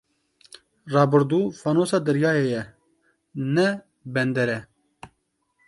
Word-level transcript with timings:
Rabirdû 0.93 1.39
fanosa 1.59 1.97
deryayê 2.05 2.45
ye, 2.53 2.63
ne 3.55 3.67
bender 4.13 4.49
e. 4.57 4.59